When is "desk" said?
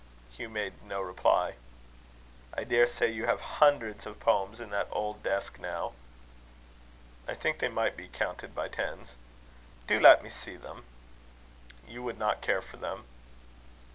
5.21-5.59